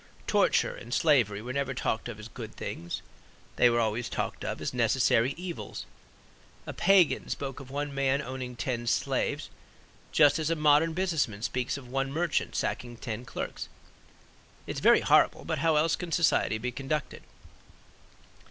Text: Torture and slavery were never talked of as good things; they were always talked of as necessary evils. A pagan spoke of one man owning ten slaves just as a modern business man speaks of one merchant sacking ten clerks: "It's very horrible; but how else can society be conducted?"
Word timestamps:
Torture 0.25 0.73
and 0.73 0.91
slavery 0.91 1.43
were 1.43 1.53
never 1.53 1.75
talked 1.75 2.09
of 2.09 2.19
as 2.19 2.27
good 2.27 2.55
things; 2.55 3.03
they 3.57 3.69
were 3.69 3.79
always 3.79 4.09
talked 4.09 4.43
of 4.43 4.59
as 4.59 4.73
necessary 4.73 5.33
evils. 5.37 5.85
A 6.65 6.73
pagan 6.73 7.29
spoke 7.29 7.59
of 7.59 7.69
one 7.69 7.93
man 7.93 8.19
owning 8.19 8.55
ten 8.55 8.87
slaves 8.87 9.51
just 10.11 10.39
as 10.39 10.49
a 10.49 10.55
modern 10.55 10.93
business 10.93 11.27
man 11.27 11.43
speaks 11.43 11.77
of 11.77 11.87
one 11.87 12.11
merchant 12.11 12.55
sacking 12.55 12.97
ten 12.97 13.25
clerks: 13.25 13.69
"It's 14.65 14.79
very 14.79 15.01
horrible; 15.01 15.45
but 15.45 15.59
how 15.59 15.75
else 15.75 15.95
can 15.95 16.11
society 16.11 16.57
be 16.57 16.71
conducted?" 16.71 17.21